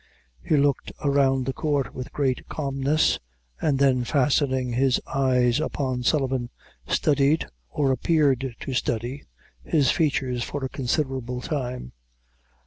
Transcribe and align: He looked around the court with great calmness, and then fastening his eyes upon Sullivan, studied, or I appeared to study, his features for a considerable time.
He 0.41 0.57
looked 0.57 0.91
around 1.05 1.45
the 1.45 1.53
court 1.53 1.93
with 1.93 2.11
great 2.11 2.49
calmness, 2.49 3.19
and 3.61 3.77
then 3.77 4.03
fastening 4.03 4.73
his 4.73 4.99
eyes 5.05 5.59
upon 5.59 6.01
Sullivan, 6.01 6.49
studied, 6.87 7.45
or 7.69 7.91
I 7.91 7.93
appeared 7.93 8.55
to 8.61 8.73
study, 8.73 9.25
his 9.63 9.91
features 9.91 10.43
for 10.43 10.65
a 10.65 10.69
considerable 10.69 11.39
time. 11.39 11.91